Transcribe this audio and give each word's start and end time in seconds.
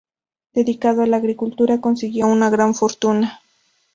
Dedicado 0.55 1.03
a 1.03 1.05
la 1.05 1.17
agricultura, 1.17 1.79
consiguió 1.79 2.25
una 2.25 2.49
gran 2.49 2.73
fortuna. 2.73 3.39